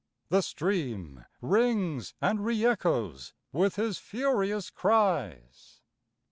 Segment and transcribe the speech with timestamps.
[0.29, 5.81] The stream Rings and re echoes with his furious cries.